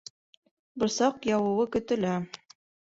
[0.83, 2.19] Борсаҡ яуыуы көтөлә